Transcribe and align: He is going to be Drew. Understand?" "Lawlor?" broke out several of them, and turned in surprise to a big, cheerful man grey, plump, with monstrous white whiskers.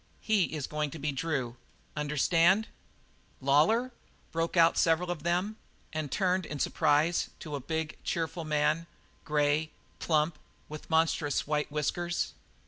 He 0.21 0.45
is 0.45 0.65
going 0.65 0.89
to 0.89 0.97
be 0.97 1.11
Drew. 1.11 1.57
Understand?" 1.95 2.67
"Lawlor?" 3.39 3.91
broke 4.31 4.57
out 4.57 4.75
several 4.75 5.11
of 5.11 5.21
them, 5.21 5.57
and 5.93 6.11
turned 6.11 6.43
in 6.43 6.57
surprise 6.57 7.29
to 7.41 7.53
a 7.53 7.59
big, 7.59 7.99
cheerful 8.03 8.43
man 8.43 8.87
grey, 9.25 9.69
plump, 9.99 10.39
with 10.67 10.89
monstrous 10.89 11.45
white 11.45 11.71
whiskers. 11.71 12.33